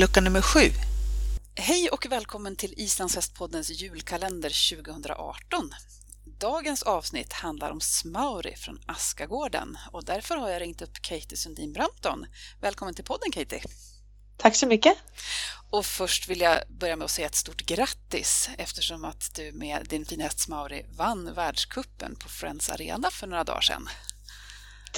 lucka 0.00 0.20
nummer 0.20 0.42
sju. 0.42 0.60
Hej 1.54 1.88
och 1.90 2.06
välkommen 2.10 2.56
till 2.56 2.74
Islandshästpoddens 2.76 3.70
julkalender 3.70 4.76
2018. 4.76 5.70
Dagens 6.38 6.82
avsnitt 6.82 7.32
handlar 7.32 7.70
om 7.70 7.80
Smauri 7.80 8.56
från 8.56 8.80
Askagården 8.86 9.78
och 9.92 10.04
därför 10.04 10.36
har 10.36 10.48
jag 10.48 10.62
ringt 10.62 10.82
upp 10.82 11.02
Katie 11.02 11.36
Sundin 11.36 11.72
Brampton. 11.72 12.26
Välkommen 12.60 12.94
till 12.94 13.04
podden 13.04 13.32
Katie! 13.32 13.62
Tack 14.36 14.56
så 14.56 14.66
mycket! 14.66 14.98
Och 15.70 15.86
först 15.86 16.28
vill 16.28 16.40
jag 16.40 16.58
börja 16.68 16.96
med 16.96 17.04
att 17.04 17.10
säga 17.10 17.26
ett 17.26 17.34
stort 17.34 17.62
grattis 17.66 18.50
eftersom 18.58 19.04
att 19.04 19.34
du 19.34 19.52
med 19.52 19.86
din 19.88 20.04
fina 20.04 20.24
häst 20.24 20.40
Smauri 20.40 20.86
vann 20.96 21.34
världskuppen 21.34 22.16
på 22.16 22.28
Friends 22.28 22.70
Arena 22.70 23.10
för 23.10 23.26
några 23.26 23.44
dagar 23.44 23.60
sedan. 23.60 23.88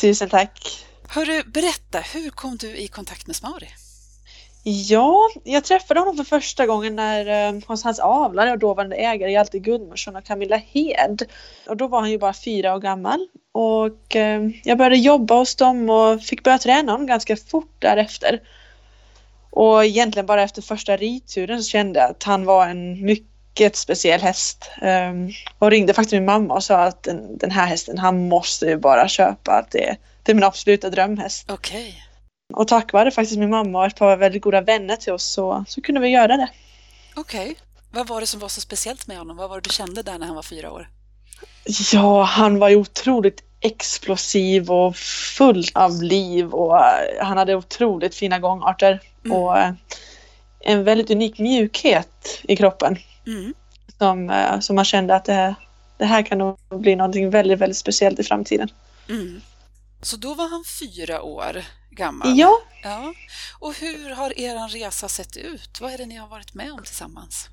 Tusen 0.00 0.28
tack! 0.28 0.86
Hörru, 1.08 1.42
berätta, 1.42 2.00
hur 2.00 2.30
kom 2.30 2.56
du 2.56 2.76
i 2.76 2.88
kontakt 2.88 3.26
med 3.26 3.36
Smauri? 3.36 3.68
Ja, 4.64 5.30
jag 5.44 5.64
träffade 5.64 6.00
honom 6.00 6.16
för 6.16 6.24
första 6.24 6.66
gången 6.66 6.96
när, 6.96 7.48
eh, 7.48 7.60
hos 7.66 7.84
hans 7.84 7.98
avlare 7.98 8.52
och 8.52 8.58
dåvarande 8.58 8.96
ägare 8.96 9.32
Hjalte 9.32 9.58
Gunnarsson 9.58 10.16
och 10.16 10.24
Camilla 10.24 10.56
Hed. 10.56 11.22
Och 11.66 11.76
då 11.76 11.88
var 11.88 12.00
han 12.00 12.10
ju 12.10 12.18
bara 12.18 12.32
fyra 12.32 12.74
år 12.74 12.78
gammal. 12.78 13.28
Och 13.52 14.16
eh, 14.16 14.48
jag 14.64 14.78
började 14.78 14.96
jobba 14.96 15.34
hos 15.34 15.56
dem 15.56 15.90
och 15.90 16.22
fick 16.22 16.44
börja 16.44 16.58
träna 16.58 16.92
honom 16.92 17.06
ganska 17.06 17.36
fort 17.36 17.74
därefter. 17.78 18.40
Och 19.50 19.84
egentligen 19.84 20.26
bara 20.26 20.42
efter 20.42 20.62
första 20.62 20.96
ridturen 20.96 21.62
så 21.62 21.68
kände 21.68 22.00
jag 22.00 22.10
att 22.10 22.22
han 22.22 22.44
var 22.44 22.66
en 22.66 23.04
mycket 23.04 23.76
speciell 23.76 24.20
häst. 24.20 24.70
Um, 24.82 25.32
och 25.58 25.70
ringde 25.70 25.94
faktiskt 25.94 26.12
min 26.12 26.24
mamma 26.24 26.54
och 26.54 26.64
sa 26.64 26.76
att 26.76 27.02
den, 27.02 27.38
den 27.38 27.50
här 27.50 27.66
hästen, 27.66 27.98
han 27.98 28.28
måste 28.28 28.66
ju 28.66 28.76
bara 28.76 29.08
köpa. 29.08 29.52
Att 29.52 29.70
det, 29.70 29.96
det 30.22 30.32
är 30.32 30.34
min 30.34 30.44
absoluta 30.44 30.90
drömhäst. 30.90 31.50
Okej. 31.50 31.88
Okay. 31.88 32.11
Och 32.54 32.68
tack 32.68 32.92
vare 32.92 33.10
faktiskt 33.10 33.38
min 33.38 33.50
mamma 33.50 33.78
och 33.78 33.86
ett 33.86 33.96
par 33.96 34.16
väldigt 34.16 34.42
goda 34.42 34.60
vänner 34.60 34.96
till 34.96 35.12
oss 35.12 35.24
så, 35.24 35.64
så 35.68 35.80
kunde 35.80 36.00
vi 36.00 36.08
göra 36.08 36.36
det. 36.36 36.48
Okej. 37.14 37.50
Okay. 37.50 37.54
Vad 37.90 38.08
var 38.08 38.20
det 38.20 38.26
som 38.26 38.40
var 38.40 38.48
så 38.48 38.60
speciellt 38.60 39.06
med 39.06 39.18
honom? 39.18 39.36
Vad 39.36 39.48
var 39.48 39.56
det 39.56 39.68
du 39.68 39.70
kände 39.70 40.02
där 40.02 40.18
när 40.18 40.26
han 40.26 40.36
var 40.36 40.42
fyra 40.42 40.72
år? 40.72 40.88
Ja, 41.92 42.22
han 42.22 42.58
var 42.58 42.68
ju 42.68 42.76
otroligt 42.76 43.42
explosiv 43.60 44.70
och 44.70 44.96
full 45.36 45.64
av 45.74 46.02
liv 46.02 46.50
och 46.50 46.78
eh, 46.78 47.24
han 47.24 47.38
hade 47.38 47.54
otroligt 47.54 48.14
fina 48.14 48.38
gångarter 48.38 49.00
mm. 49.24 49.36
och 49.36 49.58
eh, 49.58 49.72
en 50.60 50.84
väldigt 50.84 51.10
unik 51.10 51.38
mjukhet 51.38 52.40
i 52.42 52.56
kroppen. 52.56 52.98
Mm. 53.26 53.54
Som, 53.98 54.30
eh, 54.30 54.60
som 54.60 54.76
man 54.76 54.84
kände 54.84 55.14
att 55.14 55.24
det 55.24 55.32
här, 55.32 55.54
det 55.98 56.04
här 56.04 56.22
kan 56.22 56.38
nog 56.38 56.56
bli 56.70 56.96
någonting 56.96 57.30
väldigt, 57.30 57.58
väldigt 57.58 57.78
speciellt 57.78 58.18
i 58.18 58.22
framtiden. 58.24 58.68
Mm. 59.08 59.40
Så 60.02 60.16
då 60.16 60.34
var 60.34 60.48
han 60.48 60.64
fyra 60.80 61.22
år 61.22 61.62
gammal? 61.96 62.38
Ja. 62.38 62.58
ja. 62.82 63.14
Och 63.58 63.74
hur 63.74 64.10
har 64.10 64.38
er 64.38 64.68
resa 64.68 65.08
sett 65.08 65.36
ut? 65.36 65.80
Vad 65.80 65.92
är 65.92 65.98
det 65.98 66.06
ni 66.06 66.16
har 66.16 66.28
varit 66.28 66.54
med 66.54 66.72
om 66.72 66.82
tillsammans? 66.84 67.48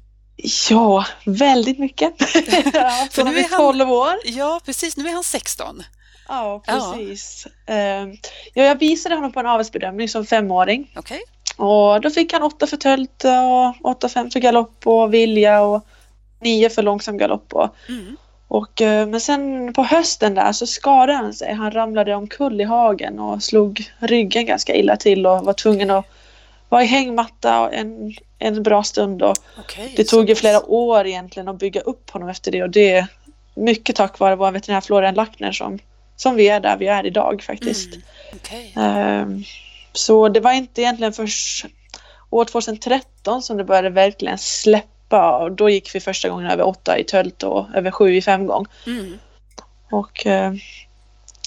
Ja, 0.70 1.06
väldigt 1.26 1.80
mycket. 1.80 2.14
ja, 2.74 3.08
För 3.12 3.24
nu 3.24 3.40
är 3.40 3.58
12 3.58 3.80
han, 3.80 3.90
år. 3.90 4.14
Ja, 4.26 4.62
precis. 4.66 4.98
Nu 4.98 5.10
är 5.10 5.14
han 5.14 5.24
16. 5.24 5.84
Ja, 6.28 6.64
precis. 6.66 7.48
Ja. 7.66 7.74
Ehm, 7.74 8.12
ja, 8.54 8.64
jag 8.64 8.80
visade 8.80 9.16
honom 9.16 9.32
på 9.32 9.40
en 9.40 9.48
avelsbedömning 9.48 10.10
som 10.10 10.26
femåring. 10.26 10.94
Okay. 10.96 11.20
Och 11.58 12.02
då 12.02 12.10
fick 12.10 12.34
han 12.34 12.44
åtta 12.44 12.68
för 12.68 12.78
tölt 12.78 13.24
och 13.24 13.90
åtta 13.90 14.10
fem 14.10 14.30
för 14.32 14.40
galopp 14.40 14.88
och 14.88 15.14
vilja 15.14 15.62
och 15.62 15.86
nio 16.42 16.70
för 16.70 16.84
långsam 16.84 17.18
galopp. 17.18 17.54
Och, 17.54 17.76
mm. 17.90 18.18
Och, 18.50 18.82
eh, 18.82 19.08
men 19.08 19.22
sen 19.22 19.74
på 19.74 19.84
hösten 19.84 20.36
där 20.36 20.52
så 20.52 20.68
skadade 20.68 21.14
han 21.14 21.34
sig. 21.34 21.54
Han 21.54 21.72
ramlade 21.72 22.16
omkull 22.16 22.62
i 22.62 22.64
hagen 22.64 23.20
och 23.20 23.44
slog 23.44 23.92
ryggen 24.00 24.46
ganska 24.46 24.76
illa 24.76 24.98
till 24.98 25.26
och 25.26 25.46
var 25.46 25.54
tvungen 25.54 25.90
att 25.90 26.06
vara 26.70 26.84
i 26.84 26.86
hängmatta 26.86 27.70
en, 27.72 28.14
en 28.40 28.64
bra 28.64 28.84
stund. 28.84 29.22
Och 29.22 29.38
okay, 29.60 29.94
det 29.96 30.04
tog 30.04 30.30
ju 30.30 30.36
flera 30.36 30.66
år 30.66 31.08
egentligen 31.08 31.48
att 31.48 31.60
bygga 31.60 31.82
upp 31.82 32.10
honom 32.10 32.30
efter 32.30 32.52
det 32.52 32.64
och 32.64 32.70
det 32.70 32.92
är 32.92 33.08
mycket 33.56 33.96
tack 33.96 34.20
vare 34.20 34.36
vår 34.36 34.52
veterinär 34.52 34.82
Florian 34.82 35.16
Lackner 35.16 35.52
som 35.52 35.80
som 36.16 36.36
vi 36.36 36.48
är 36.48 36.60
där 36.60 36.78
vi 36.78 36.88
är 36.88 37.06
idag 37.06 37.44
faktiskt. 37.44 37.94
Mm. 37.94 38.02
Okay. 38.36 38.72
Ehm, 38.76 39.44
så 39.94 40.30
det 40.30 40.40
var 40.40 40.52
inte 40.52 40.82
egentligen 40.82 41.14
först 41.14 41.66
år 42.30 42.46
2013 42.46 43.42
som 43.42 43.58
det 43.58 43.64
började 43.64 43.90
verkligen 43.90 44.38
släppa 44.38 44.99
och 45.18 45.52
då 45.52 45.70
gick 45.70 45.96
vi 45.96 46.00
första 46.00 46.30
gången 46.30 46.52
över 46.52 46.68
åtta 46.68 46.98
i 46.98 47.04
tölt 47.04 47.44
och 47.44 47.68
över 47.76 47.92
sju 47.92 48.16
i 48.16 48.22
femgång. 48.22 48.66
Mm. 48.86 49.20
Och 49.92 50.26
ehm, 50.26 50.60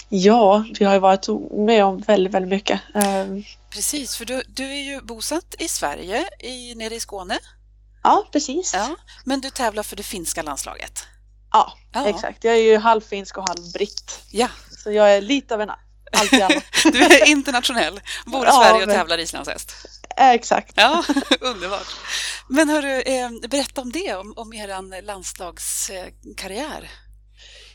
ja, 0.09 0.65
vi 0.79 0.85
har 0.85 0.95
ju 0.95 1.01
varit 1.01 1.29
med 1.51 1.85
om 1.85 1.99
väldigt, 1.99 2.35
väldigt 2.35 2.51
mycket. 2.51 2.81
Ehm, 2.95 3.43
precis, 3.71 4.17
för 4.17 4.25
du, 4.25 4.43
du 4.49 4.65
är 4.65 4.83
ju 4.83 5.01
bosatt 5.01 5.55
i 5.59 5.69
Sverige, 5.69 6.25
i, 6.41 6.75
nere 6.75 6.95
i 6.95 7.01
Skåne. 7.01 7.39
Ja, 8.03 8.25
precis. 8.33 8.75
Ja, 8.75 8.97
men 9.25 9.41
du 9.41 9.51
tävlar 9.51 9.83
för 9.83 9.97
det 9.97 10.03
finska 10.03 10.43
landslaget. 10.43 11.07
Ja, 11.53 11.73
ja, 11.93 12.07
exakt. 12.09 12.45
Jag 12.45 12.55
är 12.55 12.63
ju 12.63 12.79
halvfinsk 12.79 13.39
och 13.39 13.49
halvbritt. 13.49 14.21
Ja. 14.31 14.49
Så 14.71 14.93
jag 14.93 15.17
är 15.17 15.21
lite 15.21 15.55
av 15.55 15.61
en 15.61 15.71
allt 16.13 16.33
i 16.33 16.43
allo. 16.43 16.61
Du 16.93 17.03
är 17.03 17.29
internationell, 17.29 18.01
bor 18.27 18.45
i 18.45 18.47
ja, 18.47 18.53
Sverige 18.53 18.83
och 18.83 18.89
men... 18.89 18.97
tävlar 18.97 19.19
islandshäst. 19.19 19.73
Exakt. 20.17 20.73
Ja, 20.77 21.05
underbart. 21.41 21.87
Men 22.49 22.69
hörru, 22.69 23.01
eh, 23.01 23.31
berätta 23.49 23.81
om 23.81 23.93
det, 23.93 24.15
om, 24.15 24.33
om 24.37 24.53
er 24.53 25.03
landslagskarriär. 25.03 26.91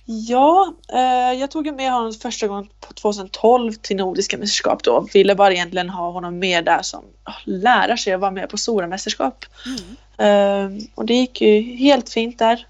Ja, 0.09 0.73
eh, 0.93 1.39
jag 1.39 1.51
tog 1.51 1.75
med 1.75 1.91
honom 1.91 2.13
första 2.13 2.47
gången 2.47 2.69
på 2.79 2.93
2012 2.93 3.73
till 3.73 3.95
Nordiska 3.95 4.37
mästerskap 4.37 4.83
då. 4.83 5.07
Ville 5.13 5.35
bara 5.35 5.53
egentligen 5.53 5.89
ha 5.89 6.11
honom 6.11 6.39
med 6.39 6.65
där 6.65 6.81
som 6.81 7.05
lära 7.43 7.97
sig 7.97 8.13
att 8.13 8.19
vara 8.19 8.31
med 8.31 8.49
på 8.49 8.57
stora 8.57 8.87
mästerskap. 8.87 9.45
Mm. 9.65 9.97
Eh, 10.17 10.83
och 10.95 11.05
det 11.05 11.13
gick 11.13 11.41
ju 11.41 11.61
helt 11.75 12.09
fint 12.09 12.39
där. 12.39 12.67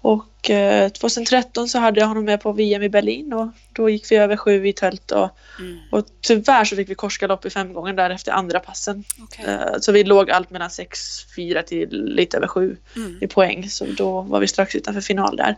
Och 0.00 0.24
eh, 0.48 0.88
2013 0.88 1.68
så 1.68 1.78
hade 1.78 2.00
jag 2.00 2.06
honom 2.06 2.24
med 2.24 2.40
på 2.40 2.52
VM 2.52 2.82
i 2.82 2.88
Berlin 2.88 3.32
och 3.32 3.48
då 3.72 3.90
gick 3.90 4.12
vi 4.12 4.16
över 4.16 4.36
sju 4.36 4.68
i 4.68 4.72
tält 4.72 5.10
och, 5.10 5.28
mm. 5.58 5.78
och 5.90 6.06
tyvärr 6.20 6.64
så 6.64 6.76
fick 6.76 6.88
vi 6.88 6.94
korsgalopp 6.94 7.46
i 7.46 7.50
fem 7.50 7.72
gånger 7.72 7.92
där 7.92 8.10
efter 8.10 8.32
andra 8.32 8.60
passen. 8.60 9.04
Okay. 9.22 9.54
Eh, 9.54 9.78
så 9.80 9.92
vi 9.92 10.04
låg 10.04 10.30
allt 10.30 10.50
mellan 10.50 10.68
6-4 10.68 11.62
till 11.62 12.04
lite 12.04 12.36
över 12.36 12.46
sju 12.46 12.76
mm. 12.96 13.18
i 13.20 13.26
poäng 13.26 13.70
så 13.70 13.84
då 13.84 14.20
var 14.20 14.40
vi 14.40 14.48
strax 14.48 14.74
utanför 14.74 15.00
final 15.00 15.36
där. 15.36 15.56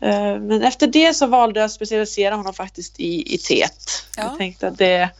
Eh, 0.00 0.38
men 0.40 0.62
efter 0.62 0.86
det 0.86 1.14
så 1.14 1.26
valde 1.26 1.60
jag 1.60 1.64
att 1.64 1.72
specialisera 1.72 2.34
honom 2.34 2.54
faktiskt 2.54 3.00
i, 3.00 3.34
i 3.34 3.38
tet. 3.38 4.06
Ja. 4.16 4.22
Jag 4.22 4.38
tänkte 4.38 4.68
att 4.68 4.78
det, 4.78 5.10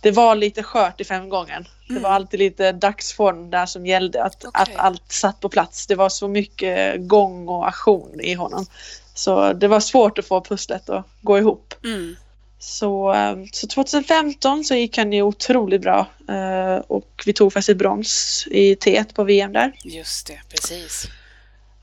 det 0.00 0.10
var 0.10 0.34
lite 0.34 0.62
skört 0.62 1.00
i 1.00 1.04
femgången. 1.04 1.68
Det 1.88 1.94
var 1.94 2.00
mm. 2.00 2.12
alltid 2.12 2.40
lite 2.40 2.72
dagsform 2.72 3.50
där 3.50 3.66
som 3.66 3.86
gällde 3.86 4.24
att, 4.24 4.44
okay. 4.44 4.62
att 4.62 4.76
allt 4.76 5.12
satt 5.12 5.40
på 5.40 5.48
plats. 5.48 5.86
Det 5.86 5.94
var 5.94 6.08
så 6.08 6.28
mycket 6.28 7.00
gång 7.00 7.48
och 7.48 7.68
aktion 7.68 8.20
i 8.20 8.34
honom. 8.34 8.66
Så 9.14 9.52
det 9.52 9.68
var 9.68 9.80
svårt 9.80 10.18
att 10.18 10.26
få 10.26 10.40
pusslet 10.40 10.90
att 10.90 11.06
gå 11.20 11.38
ihop. 11.38 11.74
Mm. 11.84 12.16
Så, 12.58 13.14
eh, 13.14 13.36
så 13.52 13.66
2015 13.66 14.64
så 14.64 14.74
gick 14.74 14.98
han 14.98 15.12
ju 15.12 15.22
otroligt 15.22 15.80
bra 15.80 16.06
eh, 16.28 16.76
och 16.76 17.22
vi 17.26 17.32
tog 17.32 17.52
faktiskt 17.52 17.78
brons 17.78 18.46
i 18.50 18.74
T1 18.74 19.14
på 19.14 19.24
VM 19.24 19.52
där. 19.52 19.72
Just 19.84 20.26
det, 20.26 20.40
precis. 20.48 21.06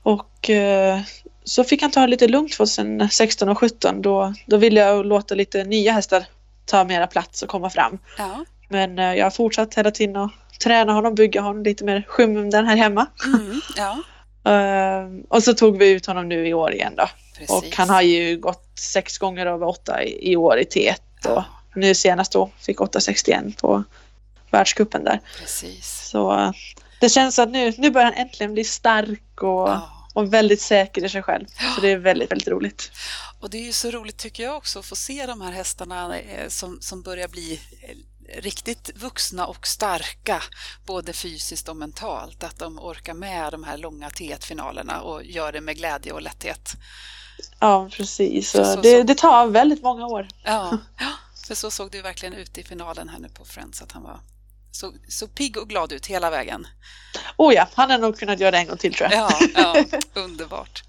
Och 0.02 0.50
eh, 0.50 1.00
så 1.44 1.64
fick 1.64 1.82
han 1.82 1.90
ta 1.90 2.00
det 2.00 2.06
lite 2.06 2.28
lugnt 2.28 2.52
2016 2.52 3.48
och 3.48 3.58
2017. 3.58 4.02
Då, 4.02 4.34
då 4.46 4.56
ville 4.56 4.80
jag 4.80 5.06
låta 5.06 5.34
lite 5.34 5.64
nya 5.64 5.92
hästar 5.92 6.24
ta 6.68 6.84
mera 6.84 7.06
plats 7.06 7.42
och 7.42 7.48
komma 7.48 7.70
fram. 7.70 7.98
Ja. 8.18 8.44
Men 8.68 8.98
jag 8.98 9.26
har 9.26 9.30
fortsatt 9.30 9.74
hela 9.74 9.90
tiden 9.90 10.16
att 10.16 10.30
träna 10.58 10.92
honom, 10.92 11.14
bygga 11.14 11.40
honom 11.40 11.62
lite 11.62 11.84
mer 11.84 12.04
skymundan 12.08 12.66
här 12.66 12.76
hemma. 12.76 13.06
Mm, 13.26 13.60
ja. 13.76 13.98
uh, 14.52 15.20
och 15.28 15.42
så 15.42 15.54
tog 15.54 15.78
vi 15.78 15.90
ut 15.90 16.06
honom 16.06 16.28
nu 16.28 16.48
i 16.48 16.54
år 16.54 16.72
igen 16.72 16.92
då. 16.96 17.08
Precis. 17.38 17.50
Och 17.50 17.76
han 17.76 17.90
har 17.90 18.02
ju 18.02 18.36
gått 18.36 18.70
sex 18.78 19.18
gånger 19.18 19.46
över 19.46 19.66
åtta 19.66 20.02
i, 20.02 20.32
i 20.32 20.36
år 20.36 20.58
i 20.58 20.64
T1 20.64 20.94
ja. 21.24 21.30
och 21.30 21.76
nu 21.76 21.94
senast 21.94 22.32
då 22.32 22.50
fick 22.60 22.78
8,61 22.78 23.60
på 23.60 23.84
världskuppen 24.50 25.04
där. 25.04 25.20
Precis. 25.40 26.08
Så 26.10 26.32
uh, 26.32 26.50
det 27.00 27.08
känns 27.08 27.38
att 27.38 27.50
nu, 27.50 27.72
nu 27.78 27.90
börjar 27.90 28.04
han 28.04 28.14
äntligen 28.14 28.54
bli 28.54 28.64
stark 28.64 29.42
och, 29.42 29.68
ja. 29.68 29.90
Och 30.18 30.32
väldigt 30.32 30.60
säker 30.60 31.04
i 31.04 31.08
sig 31.08 31.22
själv. 31.22 31.46
Så 31.74 31.80
det 31.80 31.88
är 31.88 31.96
väldigt, 31.96 32.30
väldigt 32.30 32.48
roligt. 32.48 32.90
Och 33.40 33.50
det 33.50 33.58
är 33.58 33.62
ju 33.62 33.72
så 33.72 33.90
roligt 33.90 34.18
tycker 34.18 34.42
jag 34.42 34.56
också 34.56 34.78
att 34.78 34.86
få 34.86 34.96
se 34.96 35.26
de 35.26 35.40
här 35.40 35.52
hästarna 35.52 36.18
eh, 36.18 36.48
som, 36.48 36.80
som 36.80 37.02
börjar 37.02 37.28
bli 37.28 37.60
riktigt 38.38 38.90
vuxna 38.96 39.46
och 39.46 39.66
starka, 39.66 40.42
både 40.86 41.12
fysiskt 41.12 41.68
och 41.68 41.76
mentalt. 41.76 42.44
Att 42.44 42.58
de 42.58 42.78
orkar 42.78 43.14
med 43.14 43.52
de 43.52 43.64
här 43.64 43.78
långa 43.78 44.08
T1-finalerna 44.08 45.00
och 45.00 45.24
gör 45.24 45.52
det 45.52 45.60
med 45.60 45.76
glädje 45.76 46.12
och 46.12 46.22
lätthet. 46.22 46.72
Ja, 47.60 47.88
precis. 47.92 48.50
Så, 48.50 48.64
så, 48.64 48.80
det, 48.80 49.02
det, 49.02 49.14
tar 49.14 49.46
väldigt 49.46 49.82
många 49.82 50.06
år. 50.06 50.28
Ja, 50.44 50.78
för 51.46 51.54
så 51.54 51.70
såg 51.70 51.90
det 51.90 52.02
verkligen 52.02 52.34
ut 52.34 52.58
i 52.58 52.62
finalen 52.62 53.08
här 53.08 53.18
nu 53.18 53.28
på 53.28 53.44
Friends, 53.44 53.82
att 53.82 53.92
han 53.92 54.02
var 54.02 54.20
så, 54.70 54.92
så 55.08 55.28
pigg 55.28 55.56
och 55.56 55.68
glad 55.68 55.92
ut 55.92 56.06
hela 56.06 56.30
vägen. 56.30 56.66
oh 57.36 57.54
ja, 57.54 57.68
han 57.74 57.90
har 57.90 57.98
nog 57.98 58.18
kunnat 58.18 58.40
göra 58.40 58.50
det 58.50 58.58
en 58.58 58.66
gång 58.66 58.76
till 58.76 58.94
tror 58.94 59.10
jag. 59.10 59.20
Ja, 59.20 59.38
ja 59.54 59.84
underbart. 60.14 60.82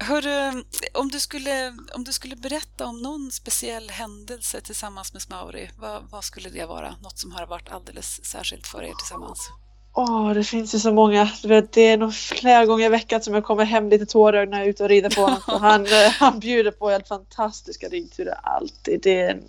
Hörru, 0.00 0.64
om 0.94 1.08
du, 1.08 1.20
skulle, 1.20 1.76
om 1.94 2.04
du 2.04 2.12
skulle 2.12 2.36
berätta 2.36 2.86
om 2.86 3.02
någon 3.02 3.30
speciell 3.30 3.90
händelse 3.90 4.60
tillsammans 4.60 5.12
med 5.12 5.22
Smauri, 5.22 5.70
vad, 5.78 6.10
vad 6.10 6.24
skulle 6.24 6.48
det 6.48 6.66
vara? 6.66 6.94
Något 7.02 7.18
som 7.18 7.32
har 7.32 7.46
varit 7.46 7.68
alldeles 7.68 8.24
särskilt 8.24 8.66
för 8.66 8.82
er 8.82 8.94
tillsammans? 8.94 9.50
Åh, 9.94 10.32
det 10.32 10.44
finns 10.44 10.74
ju 10.74 10.78
så 10.78 10.92
många. 10.92 11.30
Det 11.72 11.80
är 11.80 11.96
nog 11.96 12.14
flera 12.14 12.66
gånger 12.66 12.86
i 12.86 12.88
veckan 12.88 13.22
som 13.22 13.34
jag 13.34 13.44
kommer 13.44 13.64
hem 13.64 13.88
lite 13.88 14.06
tårögd 14.06 14.50
när 14.50 14.58
jag 14.58 14.66
är 14.66 14.70
ute 14.70 14.82
och 14.82 14.88
rider 14.88 15.10
på 15.10 15.20
honom. 15.20 15.40
han, 15.46 15.86
eh, 15.86 16.10
han 16.18 16.40
bjuder 16.40 16.70
på 16.70 16.90
helt 16.90 17.08
fantastiska 17.08 17.88
ridturer 17.88 18.34
alltid. 18.42 19.00
Det 19.02 19.20
är, 19.20 19.30
en, 19.30 19.42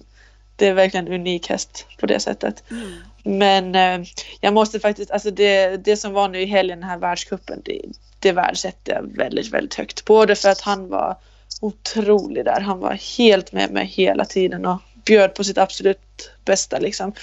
det 0.60 0.68
är 0.68 0.74
verkligen 0.74 1.08
en 1.08 1.14
unik 1.14 1.50
häst 1.50 1.86
på 2.00 2.06
det 2.06 2.20
sättet. 2.20 2.64
Mm. 2.72 2.92
Men 3.24 3.76
eh, 3.76 4.08
jag 4.42 4.54
måste 4.54 4.80
faktiskt, 4.80 5.12
alltså 5.12 5.32
det, 5.32 5.78
det 5.78 5.98
som 5.98 6.14
var 6.14 6.28
nu 6.28 6.42
i 6.42 6.46
helgen, 6.46 6.80
den 6.80 6.90
här 6.90 6.98
världskuppen, 6.98 7.62
det, 7.66 7.82
det 8.20 8.32
värdesätter 8.32 8.94
jag 8.94 9.18
väldigt, 9.18 9.54
väldigt 9.54 9.76
högt. 9.76 10.06
Både 10.06 10.36
för 10.36 10.50
att 10.50 10.62
han 10.62 10.90
var 10.90 11.18
otrolig 11.62 12.46
där. 12.46 12.62
Han 12.62 12.80
var 12.80 13.18
helt 13.18 13.52
med 13.52 13.72
mig 13.72 13.86
hela 13.86 14.26
tiden 14.26 14.66
och 14.66 14.82
bjöd 15.06 15.36
på 15.36 15.44
sitt 15.44 15.58
absolut 15.58 16.32
bästa 16.46 16.80
liksom. 16.80 17.14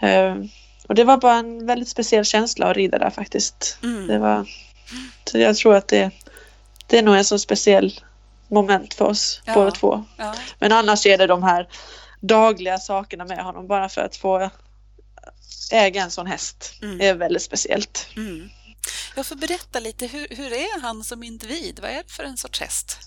Eh, 0.00 0.36
och 0.86 0.94
det 0.94 1.04
var 1.04 1.16
bara 1.16 1.36
en 1.36 1.66
väldigt 1.66 1.88
speciell 1.88 2.24
känsla 2.24 2.66
att 2.66 2.76
rida 2.76 2.98
där 2.98 3.10
faktiskt. 3.10 3.78
Mm. 3.82 4.06
Det 4.06 4.18
var, 4.18 4.46
så 5.24 5.38
jag 5.38 5.56
tror 5.56 5.74
att 5.74 5.88
det, 5.88 6.10
det 6.86 6.98
är 6.98 7.02
nog 7.02 7.16
en 7.16 7.24
så 7.24 7.38
speciell 7.38 8.00
moment 8.48 8.94
för 8.94 9.04
oss 9.04 9.42
ja. 9.44 9.54
båda 9.54 9.70
två. 9.70 10.04
Ja. 10.16 10.34
Men 10.58 10.72
annars 10.72 11.06
är 11.06 11.18
det 11.18 11.26
de 11.26 11.42
här 11.42 11.68
dagliga 12.22 12.78
sakerna 12.78 13.24
med 13.24 13.44
honom 13.44 13.66
bara 13.66 13.88
för 13.88 14.00
att 14.00 14.16
få 14.16 14.50
äga 15.72 16.02
en 16.02 16.10
sån 16.10 16.26
häst. 16.26 16.74
Mm. 16.82 17.00
är 17.00 17.14
väldigt 17.14 17.42
speciellt. 17.42 18.08
Mm. 18.16 18.50
Jag 19.16 19.26
får 19.26 19.36
berätta 19.36 19.80
lite, 19.80 20.06
hur, 20.06 20.26
hur 20.30 20.52
är 20.52 20.80
han 20.80 21.04
som 21.04 21.22
individ? 21.22 21.78
Vad 21.82 21.90
är 21.90 21.96
det 21.96 22.12
för 22.12 22.24
en 22.24 22.36
sorts 22.36 22.60
häst? 22.60 22.98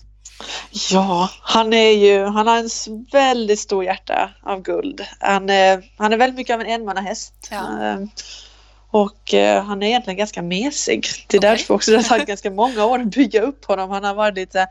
Ja, 0.90 1.30
han 1.42 1.72
är 1.72 1.90
ju, 1.90 2.24
han 2.24 2.46
har 2.46 2.58
en 2.58 2.68
väldigt 3.12 3.60
stor 3.60 3.84
hjärta 3.84 4.30
av 4.42 4.62
guld. 4.62 5.06
Han, 5.20 5.50
är, 5.50 5.82
han 5.98 6.12
är 6.12 6.16
väldigt 6.16 6.36
mycket 6.36 6.54
av 6.54 6.60
en 6.60 6.66
enmannahäst. 6.66 7.48
Ja. 7.50 7.82
Ehm, 7.82 8.08
och 8.90 9.34
eh, 9.34 9.64
han 9.64 9.82
är 9.82 9.86
egentligen 9.86 10.16
ganska 10.16 10.42
mesig. 10.42 11.06
Det 11.26 11.36
är 11.36 11.38
okay. 11.38 11.50
därför 11.50 11.74
också 11.74 11.90
det 11.90 11.96
har 11.96 12.04
tagit 12.04 12.26
ganska 12.28 12.50
många 12.50 12.84
år 12.84 12.98
att 12.98 13.06
bygga 13.06 13.42
upp 13.42 13.64
honom. 13.64 13.90
Han 13.90 14.04
har 14.04 14.14
varit 14.14 14.34
lite, 14.34 14.68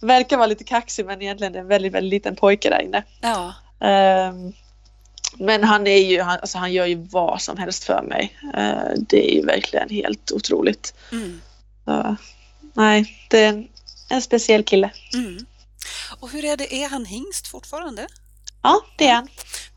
verkar 0.00 0.36
vara 0.36 0.46
lite 0.46 0.64
kaxig 0.64 1.06
men 1.06 1.22
egentligen 1.22 1.54
en 1.54 1.66
väldigt, 1.66 1.92
väldigt 1.92 2.10
liten 2.10 2.36
pojke 2.36 2.70
där 2.70 2.82
inne. 2.82 3.02
Ja. 3.20 3.54
Um, 3.80 4.52
men 5.38 5.64
han 5.64 5.86
är 5.86 5.98
ju, 5.98 6.20
han, 6.20 6.38
alltså 6.40 6.58
han 6.58 6.72
gör 6.72 6.86
ju 6.86 6.94
vad 6.94 7.42
som 7.42 7.56
helst 7.56 7.84
för 7.84 8.02
mig. 8.02 8.38
Uh, 8.44 8.92
det 8.96 9.30
är 9.30 9.34
ju 9.34 9.46
verkligen 9.46 9.88
helt 9.88 10.32
otroligt. 10.32 10.94
Mm. 11.12 11.40
Uh, 11.88 12.14
nej, 12.74 13.26
det 13.30 13.44
är 13.44 13.48
en 13.48 13.68
en 14.08 14.22
speciell 14.22 14.64
kille. 14.64 14.90
Mm. 15.14 15.46
Och 16.20 16.30
hur 16.30 16.44
är 16.44 16.56
det, 16.56 16.74
är 16.74 16.88
han 16.88 17.04
hingst 17.04 17.48
fortfarande? 17.48 18.06
Ja, 18.62 18.80
det 18.98 19.08
är 19.08 19.14
han. 19.14 19.28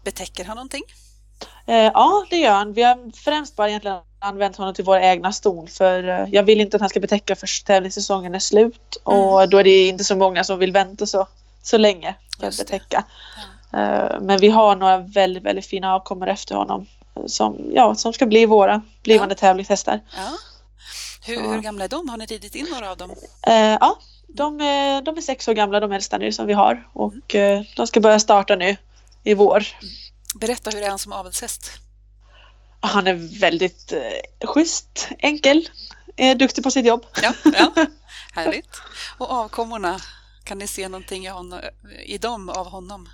Betäcker 0.04 0.46
han 0.46 0.56
någonting? 0.56 0.84
Eh, 1.68 1.76
ja, 1.76 2.26
det 2.30 2.38
gör 2.38 2.52
han. 2.52 2.74
Vi 2.74 2.84
har 2.84 3.18
främst 3.18 3.56
bara 3.56 3.70
egentligen 3.70 3.98
använt 4.20 4.56
honom 4.56 4.74
till 4.74 4.86
våra 4.86 5.04
egna 5.04 5.34
ston 5.34 5.68
för 5.68 6.10
eh, 6.10 6.28
jag 6.32 6.44
vill 6.44 6.62
inte 6.62 6.78
att 6.78 6.82
han 6.82 6.90
ska 6.90 7.00
betäcka 7.00 7.36
först 7.36 7.68
tävlingssäsongen 7.68 8.36
är 8.36 8.40
slut 8.40 8.98
mm. 9.08 9.20
och 9.20 9.50
då 9.50 9.58
är 9.58 9.64
det 9.64 9.88
inte 9.88 10.04
så 10.04 10.16
många 10.16 10.44
som 10.44 10.60
vill 10.60 10.72
vänta 10.72 11.06
så, 11.06 11.28
så 11.64 11.78
länge 11.78 12.16
för 12.40 12.48
att 12.48 12.58
betäcka. 12.58 13.04
Ja. 13.36 13.42
Eh, 13.74 14.22
men 14.22 14.40
vi 14.40 14.50
har 14.50 14.76
några 14.76 14.98
väldigt, 14.98 15.44
väldigt 15.44 15.66
fina 15.66 15.94
avkommor 15.94 16.28
efter 16.28 16.56
honom 16.56 16.88
som, 17.28 17.72
ja, 17.74 17.96
som 17.96 18.14
ska 18.14 18.26
bli 18.26 18.46
våra 18.46 18.82
blivande 19.04 19.34
ja. 19.34 19.40
tävlingshästar. 19.40 20.00
Ja. 20.16 20.38
Hur, 21.26 21.42
hur, 21.42 21.62
gamla 21.62 21.84
är 21.84 21.90
de? 21.90 22.10
Har 22.10 22.18
ni 22.18 22.26
ridit 22.26 22.56
in 22.56 22.68
några 22.72 22.92
av 22.92 22.98
dem? 22.98 23.12
Eh, 23.48 23.54
ja, 23.56 24.00
de 24.28 24.62
är, 24.62 25.02
de 25.02 25.18
är 25.18 25.22
sex 25.22 25.48
år 25.48 25.54
gamla 25.54 25.80
de 25.80 25.92
äldsta 25.92 26.18
nu 26.18 26.32
som 26.32 26.48
vi 26.48 26.54
har 26.54 26.88
och 26.94 27.36
mm. 27.36 27.66
de 27.76 27.88
ska 27.88 28.00
börja 28.00 28.20
starta 28.20 28.56
nu 28.56 28.78
i 29.24 29.34
vår. 29.34 29.68
Berätta, 30.36 30.70
hur 30.70 30.82
är 30.82 30.90
han 30.90 31.00
som 31.00 31.12
avelshäst? 31.12 31.72
Han 32.80 33.08
är 33.08 33.40
väldigt 33.40 33.94
eh, 33.94 34.48
schysst, 34.48 35.10
enkel, 35.20 35.70
är 36.16 36.36
duktig 36.36 36.64
på 36.64 36.72
sitt 36.72 36.86
jobb. 36.86 37.06
Ja, 37.22 37.34
ja. 37.44 37.72
Härligt. 38.34 38.82
Och 39.18 39.32
avkommorna, 39.32 40.00
kan 40.44 40.58
ni 40.58 40.68
se 40.68 40.90
någonting 40.90 41.26
i, 41.26 41.30
honom, 41.30 41.60
i 42.06 42.18
dem 42.18 42.50
av 42.50 42.68
honom? 42.68 43.10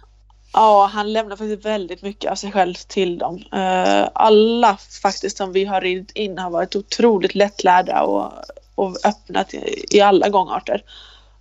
Ja, 0.53 0.89
han 0.93 1.13
lämnar 1.13 1.35
faktiskt 1.35 1.65
väldigt 1.65 2.01
mycket 2.01 2.31
av 2.31 2.35
sig 2.35 2.51
själv 2.51 2.73
till 2.73 3.17
dem. 3.17 3.43
Eh, 3.53 4.09
alla 4.13 4.77
faktiskt 5.01 5.37
som 5.37 5.51
vi 5.51 5.65
har 5.65 5.81
ridit 5.81 6.11
in 6.11 6.37
har 6.37 6.49
varit 6.49 6.75
otroligt 6.75 7.35
lättlärda 7.35 8.01
och 8.01 8.33
och 8.77 8.97
öppnat 9.05 9.53
i, 9.89 10.01
alla 10.01 10.29
gångarter. 10.29 10.83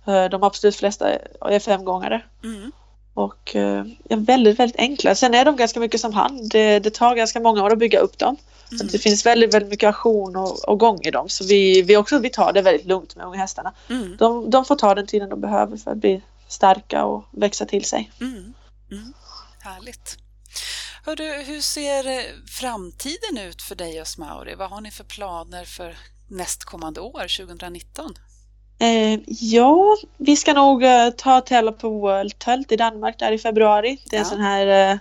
Eh, 0.07 0.25
de 0.25 0.43
absolut 0.43 0.75
flesta 0.75 1.09
är 1.41 1.59
femgångare. 1.59 2.21
Mm. 2.43 2.71
Och 3.13 3.55
eh, 3.55 3.85
är 4.09 4.15
väldigt, 4.15 4.59
väldigt 4.59 4.79
enkla. 4.79 5.15
Sen 5.15 5.33
är 5.33 5.45
de 5.45 5.55
ganska 5.55 5.79
mycket 5.79 6.01
som 6.01 6.13
han. 6.13 6.47
Det, 6.47 6.79
det 6.79 6.89
tar 6.89 7.15
ganska 7.15 7.39
många 7.39 7.63
år 7.63 7.71
att 7.71 7.79
bygga 7.79 7.99
upp 7.99 8.17
dem. 8.17 8.37
Mm. 8.71 8.87
det 8.91 8.97
finns 8.97 9.25
väldigt, 9.25 9.53
väldigt 9.53 9.69
mycket 9.69 9.89
aktion 9.89 10.35
och, 10.35 10.69
och 10.69 10.79
gång 10.79 10.99
i 11.01 11.11
dem. 11.11 11.29
Så 11.29 11.43
vi, 11.43 11.81
vi, 11.81 11.97
också, 11.97 12.19
vi 12.19 12.29
tar 12.29 12.53
det 12.53 12.61
väldigt 12.61 12.85
lugnt 12.85 13.15
med 13.15 13.25
unga 13.25 13.37
hästarna. 13.37 13.73
Mm. 13.89 14.17
De, 14.17 14.49
de 14.49 14.65
får 14.65 14.75
ta 14.75 14.95
den 14.95 15.07
tiden 15.07 15.29
de 15.29 15.41
behöver 15.41 15.77
för 15.77 15.91
att 15.91 15.97
bli 15.97 16.21
starka 16.47 17.05
och 17.05 17.23
växa 17.31 17.65
till 17.65 17.85
sig. 17.85 18.11
Mm. 18.21 18.53
Mm. 18.91 19.13
Härligt. 19.59 20.17
Hördu, 21.05 21.23
hur 21.23 21.61
ser 21.61 22.07
eh, 22.07 22.23
framtiden 22.47 23.37
ut 23.37 23.61
för 23.61 23.75
dig 23.75 24.01
och 24.01 24.07
Smauri? 24.07 24.55
Vad 24.55 24.69
har 24.69 24.81
ni 24.81 24.91
för 24.91 25.03
planer 25.03 25.65
för 25.65 25.97
nästkommande 26.27 27.01
år, 27.01 27.37
2019? 27.37 28.15
Eh, 28.79 29.19
ja, 29.27 29.97
vi 30.17 30.35
ska 30.35 30.53
nog 30.53 30.83
eh, 30.83 31.09
ta 31.09 31.41
tävla 31.41 31.71
på 31.71 31.89
World 31.89 32.39
Telt 32.39 32.71
i 32.71 32.75
Danmark 32.75 33.19
där 33.19 33.31
i 33.31 33.37
februari. 33.37 33.97
Det 34.09 34.15
är 34.15 34.19
ja. 34.19 34.23
en 34.23 34.29
sån 34.29 34.41
här, 34.41 34.91
eh, 34.91 34.97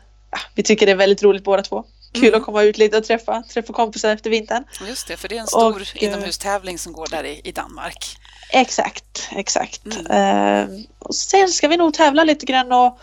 vi 0.55 0.63
tycker 0.63 0.87
det 0.87 0.93
är 0.93 0.97
väldigt 0.97 1.23
roligt 1.23 1.45
båda 1.45 1.63
två. 1.63 1.85
Kul 2.13 2.29
mm. 2.29 2.41
att 2.41 2.45
komma 2.45 2.63
ut 2.63 2.79
lite 2.79 2.97
och 2.97 3.05
träffa, 3.05 3.43
träffa 3.43 3.73
kompisar 3.73 4.11
efter 4.11 4.31
vintern. 4.31 4.65
Just 4.89 5.09
det, 5.09 5.17
för 5.17 5.29
det 5.29 5.37
är 5.37 5.41
en 5.41 5.47
stor 5.47 5.81
och, 5.81 5.97
eh, 5.97 6.05
inomhustävling 6.05 6.79
som 6.79 6.93
går 6.93 7.07
där 7.11 7.25
i, 7.25 7.41
i 7.45 7.53
Danmark. 7.53 8.17
Exakt, 8.51 9.29
exakt. 9.33 9.87
Mm. 9.87 10.07
Eh, 10.07 10.81
och 10.99 11.15
sen 11.15 11.49
ska 11.49 11.69
vi 11.69 11.77
nog 11.77 11.95
tävla 11.95 12.25
lite 12.25 12.47
grann 12.47 12.73
och, 12.73 12.99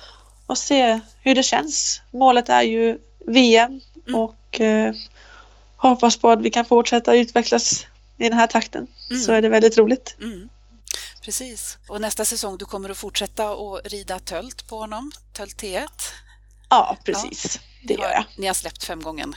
och 0.46 0.58
se 0.58 1.00
hur 1.22 1.36
det 1.36 1.44
känns. 1.44 2.02
Målet 2.12 2.50
är 2.50 2.62
ju 2.62 2.98
VM 3.28 3.82
mm. 4.08 4.20
och 4.20 4.62
eh, 4.62 4.94
hoppas 5.78 6.18
på 6.18 6.30
att 6.30 6.42
vi 6.42 6.50
kan 6.50 6.66
fortsätta 6.66 7.16
utvecklas 7.16 7.86
i 8.18 8.30
den 8.30 8.34
här 8.34 8.48
takten 8.48 8.88
mm. 9.10 9.22
så 9.22 9.32
är 9.32 9.42
det 9.42 9.50
väldigt 9.50 9.78
roligt. 9.78 10.16
Mm. 10.22 10.50
Precis. 11.22 11.78
Och 11.88 12.02
nästa 12.02 12.26
säsong 12.26 12.58
du 12.58 12.66
kommer 12.66 12.90
att 12.90 12.98
fortsätta 12.98 13.52
att 13.52 13.92
rida 13.92 14.20
tölt 14.20 14.68
på 14.68 14.78
honom, 14.78 15.12
tölt 15.34 15.62
T1? 15.62 15.88
Ja, 16.70 16.98
precis. 17.06 17.56
Ja. 17.56 17.88
Det 17.88 17.94
gör 17.94 18.12
jag. 18.12 18.26
Ni 18.38 18.48
har 18.48 18.54
släppt 18.54 18.84
fem 18.84 19.02
gånger? 19.02 19.28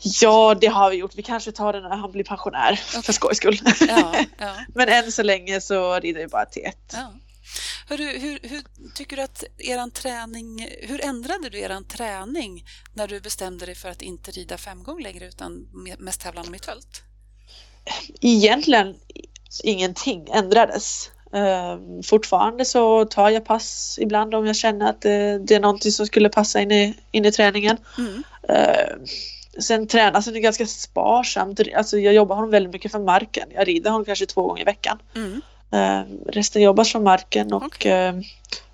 Ja, 0.00 0.54
det 0.60 0.66
har 0.66 0.90
vi 0.90 0.96
gjort. 0.96 1.14
Vi 1.14 1.22
kanske 1.22 1.52
tar 1.52 1.72
det 1.72 1.80
när 1.80 1.96
han 1.96 2.12
blir 2.12 2.24
pensionär 2.24 2.72
okay. 2.88 3.02
för 3.02 3.12
skojs 3.12 3.36
skull. 3.36 3.60
Ja, 3.88 4.14
ja. 4.38 4.54
Men 4.74 4.88
än 4.88 5.12
så 5.12 5.22
länge 5.22 5.60
så 5.60 6.00
rider 6.00 6.20
vi 6.20 6.26
bara 6.26 6.44
T1. 6.44 6.72
Ja. 7.88 7.96
Hur, 7.96 8.38
hur, 8.42 8.62
tycker 8.94 9.16
du 9.16 9.22
att 9.22 9.44
eran 9.58 9.90
träning, 9.90 10.68
hur 10.82 11.04
ändrade 11.04 11.48
du 11.48 11.58
er 11.58 11.88
träning 11.88 12.64
när 12.94 13.08
du 13.08 13.20
bestämde 13.20 13.66
dig 13.66 13.74
för 13.74 13.88
att 13.88 14.02
inte 14.02 14.30
rida 14.30 14.58
femgång 14.58 15.02
längre 15.02 15.28
utan 15.28 15.68
mest 15.98 16.20
tävla 16.20 16.44
med 16.44 16.62
tölt? 16.62 17.02
egentligen 18.20 18.94
ingenting 19.62 20.28
ändrades. 20.32 21.10
Uh, 21.34 22.02
fortfarande 22.04 22.64
så 22.64 23.04
tar 23.04 23.30
jag 23.30 23.44
pass 23.44 23.98
ibland 24.00 24.34
om 24.34 24.46
jag 24.46 24.56
känner 24.56 24.90
att 24.90 25.00
det, 25.00 25.38
det 25.38 25.54
är 25.54 25.60
någonting 25.60 25.92
som 25.92 26.06
skulle 26.06 26.28
passa 26.28 26.60
in 26.60 26.72
i, 26.72 26.94
in 27.10 27.24
i 27.24 27.32
träningen. 27.32 27.76
Mm. 27.98 28.22
Uh, 28.50 29.06
sen 29.60 29.86
tränas 29.86 30.24
det 30.24 30.40
ganska 30.40 30.66
sparsamt. 30.66 31.60
Alltså 31.76 31.98
jag 31.98 32.14
jobbar 32.14 32.36
honom 32.36 32.50
väldigt 32.50 32.72
mycket 32.72 32.92
för 32.92 32.98
marken. 32.98 33.48
Jag 33.54 33.68
rider 33.68 33.90
honom 33.90 34.04
kanske 34.04 34.26
två 34.26 34.42
gånger 34.42 34.62
i 34.62 34.64
veckan. 34.64 34.98
Mm. 35.16 35.40
Uh, 35.74 36.02
resten 36.26 36.62
jobbas 36.62 36.92
från 36.92 37.02
marken 37.02 37.52
och 37.52 37.62
okay. 37.62 38.22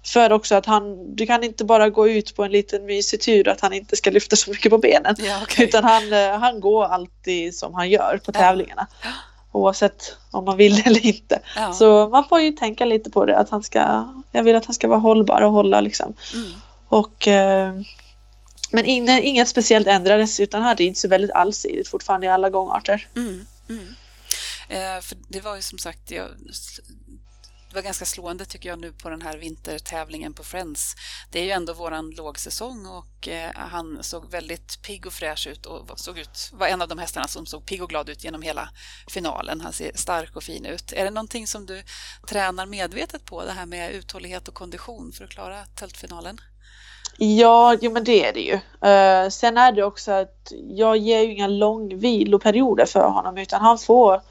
För 0.04 0.32
också 0.32 0.54
att 0.54 0.66
han, 0.66 1.14
du 1.16 1.26
kan 1.26 1.44
inte 1.44 1.64
bara 1.64 1.90
gå 1.90 2.08
ut 2.08 2.36
på 2.36 2.44
en 2.44 2.52
liten 2.52 2.86
mysig 2.86 3.20
tur 3.20 3.48
att 3.48 3.60
han 3.60 3.72
inte 3.72 3.96
ska 3.96 4.10
lyfta 4.10 4.36
så 4.36 4.50
mycket 4.50 4.70
på 4.70 4.78
benen. 4.78 5.14
Ja, 5.18 5.42
okay. 5.42 5.64
Utan 5.64 5.84
han, 5.84 6.12
eh, 6.12 6.38
han 6.38 6.60
går 6.60 6.84
alltid 6.84 7.54
som 7.54 7.74
han 7.74 7.90
gör 7.90 8.20
på 8.24 8.32
tävlingarna. 8.32 8.86
Ja. 9.02 9.08
Oavsett 9.52 10.16
om 10.30 10.44
man 10.44 10.56
vill 10.56 10.82
eller 10.86 11.06
inte. 11.06 11.40
Ja. 11.56 11.72
Så 11.72 12.08
man 12.08 12.28
får 12.28 12.40
ju 12.40 12.52
tänka 12.52 12.84
lite 12.84 13.10
på 13.10 13.26
det 13.26 13.38
att 13.38 13.50
han 13.50 13.62
ska, 13.62 14.08
jag 14.32 14.42
vill 14.42 14.56
att 14.56 14.66
han 14.66 14.74
ska 14.74 14.88
vara 14.88 14.98
hållbar 14.98 15.40
och 15.40 15.52
hålla 15.52 15.80
liksom. 15.80 16.14
Mm. 16.34 16.50
Och, 16.88 17.28
eh, 17.28 17.74
men 18.70 18.84
inget, 18.84 19.24
inget 19.24 19.48
speciellt 19.48 19.86
ändrades 19.86 20.40
utan 20.40 20.62
han 20.62 20.76
rids 20.76 21.04
väldigt 21.04 21.30
allsidigt 21.30 21.88
fortfarande 21.88 22.26
i 22.26 22.30
alla 22.30 22.50
gångarter. 22.50 23.06
Mm. 23.16 23.46
Mm. 23.68 23.94
Eh, 24.68 25.00
för 25.00 25.16
det 25.28 25.40
var 25.40 25.56
ju 25.56 25.62
som 25.62 25.78
sagt, 25.78 26.10
jag 26.10 26.28
Det 27.68 27.74
var 27.74 27.82
ganska 27.82 28.04
slående 28.04 28.44
tycker 28.44 28.68
jag 28.68 28.78
nu 28.78 28.92
på 28.92 29.10
den 29.10 29.22
här 29.22 29.38
vintertävlingen 29.38 30.34
på 30.34 30.44
Friends. 30.44 30.94
Det 31.30 31.40
är 31.40 31.44
ju 31.44 31.50
ändå 31.50 31.72
våran 31.72 32.10
lågsäsong 32.10 32.86
och 32.86 33.28
eh, 33.28 33.50
han 33.54 34.02
såg 34.02 34.30
väldigt 34.30 34.82
pigg 34.82 35.06
och 35.06 35.12
fräsch 35.12 35.46
ut 35.46 35.66
och 35.66 36.00
såg 36.00 36.18
ut, 36.18 36.50
var 36.52 36.66
en 36.66 36.82
av 36.82 36.88
de 36.88 36.98
hästarna 36.98 37.28
som 37.28 37.46
såg 37.46 37.66
pigg 37.66 37.82
och 37.82 37.88
glad 37.88 38.08
ut 38.08 38.24
genom 38.24 38.42
hela 38.42 38.68
finalen. 39.08 39.60
Han 39.60 39.72
ser 39.72 39.90
stark 39.94 40.36
och 40.36 40.42
fin 40.42 40.66
ut. 40.66 40.92
Är 40.92 41.04
det 41.04 41.10
någonting 41.10 41.46
som 41.46 41.66
du 41.66 41.82
tränar 42.28 42.66
medvetet 42.66 43.24
på, 43.24 43.44
det 43.44 43.52
här 43.52 43.66
med 43.66 43.90
uthållighet 43.90 44.48
och 44.48 44.54
kondition 44.54 45.12
för 45.12 45.24
att 45.24 45.30
klara 45.30 45.66
tältfinalen? 45.66 46.40
Ja, 47.18 47.76
jo, 47.80 47.92
men 47.92 48.04
det 48.04 48.26
är 48.26 48.32
det 48.32 48.40
ju. 48.40 48.54
Uh, 48.54 49.30
sen 49.30 49.58
är 49.58 49.72
det 49.72 49.84
också 49.84 50.12
att 50.12 50.52
jag 50.68 50.96
ger 50.96 51.20
ju 51.20 51.32
inga 51.32 51.46
långviloperioder 51.46 52.86
för 52.86 53.08
honom 53.08 53.38
utan 53.38 53.60
han 53.60 53.78
får 53.78 54.22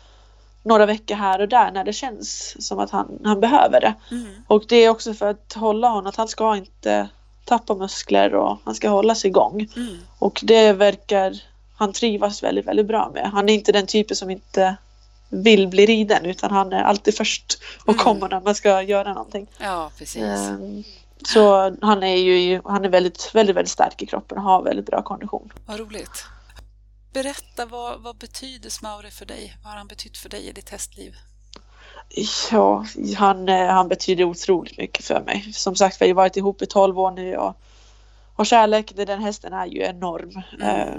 några 0.63 0.85
veckor 0.85 1.15
här 1.15 1.41
och 1.41 1.47
där 1.47 1.71
när 1.71 1.83
det 1.83 1.93
känns 1.93 2.55
som 2.67 2.79
att 2.79 2.89
han, 2.89 3.19
han 3.23 3.39
behöver 3.39 3.81
det. 3.81 3.93
Mm. 4.11 4.27
Och 4.47 4.63
det 4.67 4.75
är 4.75 4.89
också 4.89 5.13
för 5.13 5.29
att 5.29 5.53
hålla 5.53 5.87
honom, 5.87 6.07
att 6.07 6.15
han 6.15 6.27
ska 6.27 6.55
inte 6.55 7.09
tappa 7.45 7.75
muskler 7.75 8.35
och 8.35 8.57
han 8.63 8.75
ska 8.75 8.89
hålla 8.89 9.15
sig 9.15 9.29
igång. 9.29 9.67
Mm. 9.75 9.97
Och 10.19 10.39
det 10.43 10.73
verkar 10.73 11.43
han 11.77 11.93
trivas 11.93 12.43
väldigt, 12.43 12.65
väldigt 12.65 12.87
bra 12.87 13.11
med. 13.13 13.31
Han 13.31 13.49
är 13.49 13.53
inte 13.53 13.71
den 13.71 13.87
typen 13.87 14.15
som 14.15 14.29
inte 14.29 14.75
vill 15.29 15.67
bli 15.67 15.85
riden 15.85 16.25
utan 16.25 16.51
han 16.51 16.73
är 16.73 16.83
alltid 16.83 17.17
först 17.17 17.59
och 17.85 17.93
mm. 17.93 18.03
kommer 18.03 18.29
när 18.29 18.41
man 18.41 18.55
ska 18.55 18.81
göra 18.81 19.13
någonting. 19.13 19.47
Ja, 19.57 19.91
precis. 19.97 20.49
Um, 20.49 20.83
så 21.25 21.75
han 21.81 22.03
är 22.03 22.15
ju 22.15 22.61
han 22.65 22.85
är 22.85 22.89
väldigt, 22.89 23.35
väldigt, 23.35 23.55
väldigt 23.55 23.71
stark 23.71 24.01
i 24.01 24.05
kroppen 24.05 24.37
och 24.37 24.43
har 24.43 24.63
väldigt 24.63 24.85
bra 24.85 25.01
kondition. 25.01 25.53
Vad 25.65 25.79
roligt. 25.79 26.25
Berätta, 27.13 27.65
vad, 27.65 28.01
vad 28.01 28.17
betyder 28.17 28.69
Smauri 28.69 29.11
för 29.11 29.25
dig? 29.25 29.57
Vad 29.63 29.71
har 29.71 29.77
han 29.77 29.87
betytt 29.87 30.17
för 30.17 30.29
dig 30.29 30.47
i 30.47 30.51
ditt 30.51 30.69
hästliv? 30.69 31.15
Ja, 32.51 32.85
han, 33.17 33.49
eh, 33.49 33.67
han 33.67 33.87
betyder 33.87 34.23
otroligt 34.23 34.77
mycket 34.77 35.05
för 35.05 35.21
mig. 35.21 35.53
Som 35.53 35.75
sagt, 35.75 36.01
vi 36.01 36.07
har 36.07 36.13
varit 36.13 36.37
ihop 36.37 36.61
i 36.61 36.65
12 36.65 36.99
år 36.99 37.11
nu 37.11 37.37
och, 37.37 37.57
och 38.35 38.45
kärlek 38.45 38.95
till 38.95 39.07
den 39.07 39.21
hästen 39.21 39.53
är 39.53 39.65
ju 39.65 39.81
enorm. 39.81 40.43
Mm. 40.53 40.67
Eh, 40.67 40.95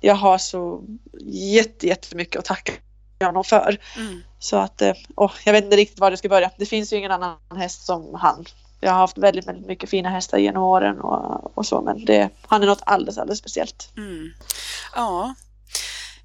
jag 0.00 0.14
har 0.14 0.38
så 0.38 0.84
jätte, 1.24 1.86
jättemycket 1.86 2.38
att 2.38 2.44
tacka 2.44 2.72
honom 3.20 3.44
för. 3.44 3.78
Mm. 3.96 4.22
Så 4.38 4.56
att, 4.56 4.82
oh, 5.16 5.32
jag 5.44 5.52
vet 5.52 5.64
inte 5.64 5.76
riktigt 5.76 5.98
var 5.98 6.10
jag 6.10 6.18
ska 6.18 6.28
börja. 6.28 6.50
Det 6.58 6.66
finns 6.66 6.92
ju 6.92 6.96
ingen 6.96 7.12
annan 7.12 7.38
häst 7.56 7.86
som 7.86 8.14
han 8.14 8.44
jag 8.80 8.90
har 8.90 8.98
haft 8.98 9.18
väldigt, 9.18 9.46
väldigt 9.46 9.66
mycket 9.66 9.90
fina 9.90 10.08
hästar 10.08 10.38
genom 10.38 10.62
åren 10.62 11.00
och, 11.00 11.58
och 11.58 11.66
så 11.66 11.80
men 11.80 12.04
det, 12.04 12.30
han 12.46 12.62
är 12.62 12.66
något 12.66 12.82
alldeles, 12.86 13.18
alldeles 13.18 13.38
speciellt. 13.38 13.92
Mm. 13.96 14.32
Ja, 14.94 15.34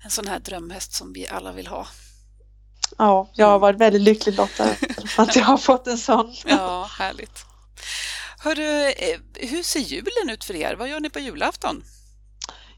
en 0.03 0.09
sån 0.09 0.27
här 0.27 0.39
drömhäst 0.39 0.93
som 0.93 1.13
vi 1.13 1.27
alla 1.27 1.51
vill 1.51 1.67
ha. 1.67 1.87
Ja, 2.97 3.29
jag 3.33 3.47
har 3.47 3.59
varit 3.59 3.79
väldigt 3.79 4.01
lycklig 4.01 4.35
lottad 4.35 4.75
att 5.17 5.35
jag 5.35 5.43
har 5.43 5.57
fått 5.57 5.87
en 5.87 5.97
sån. 5.97 6.35
Ja, 6.45 6.89
härligt. 6.99 7.45
Hörru, 8.39 8.85
eh, 8.85 9.19
hur 9.33 9.63
ser 9.63 9.79
julen 9.79 10.29
ut 10.29 10.43
för 10.43 10.55
er? 10.55 10.75
Vad 10.75 10.89
gör 10.89 10.99
ni 10.99 11.09
på 11.09 11.19
julafton? 11.19 11.83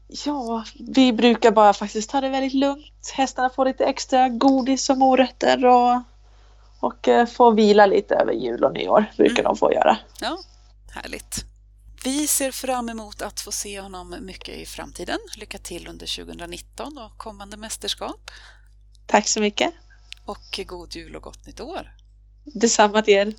Ja, 0.08 0.64
vi 0.94 1.12
brukar 1.12 1.50
bara 1.50 1.72
faktiskt 1.72 2.10
ta 2.10 2.20
det 2.20 2.28
väldigt 2.28 2.54
lugnt. 2.54 3.12
Hästarna 3.14 3.50
får 3.50 3.64
lite 3.64 3.84
extra 3.84 4.28
godis 4.28 4.90
och 4.90 4.98
morötter 4.98 5.66
och 5.66 6.02
och 6.84 7.08
eh, 7.08 7.26
få 7.26 7.50
vila 7.50 7.86
lite 7.86 8.14
över 8.14 8.32
jul 8.32 8.64
och 8.64 8.72
nyår 8.72 9.04
brukar 9.16 9.42
mm. 9.42 9.44
de 9.44 9.56
få 9.56 9.72
göra. 9.72 9.96
Ja, 10.20 10.38
härligt. 10.90 11.44
Vi 12.04 12.26
ser 12.26 12.50
fram 12.50 12.88
emot 12.88 13.22
att 13.22 13.40
få 13.40 13.52
se 13.52 13.80
honom 13.80 14.16
mycket 14.20 14.56
i 14.56 14.66
framtiden. 14.66 15.18
Lycka 15.36 15.58
till 15.58 15.88
under 15.88 16.24
2019 16.24 16.98
och 16.98 17.18
kommande 17.18 17.56
mästerskap. 17.56 18.30
Tack 19.06 19.28
så 19.28 19.40
mycket. 19.40 19.74
Och 20.24 20.60
god 20.66 20.94
jul 20.94 21.16
och 21.16 21.22
gott 21.22 21.46
nytt 21.46 21.60
år. 21.60 21.94
Detsamma 22.44 23.02
till 23.02 23.14
er. 23.14 23.34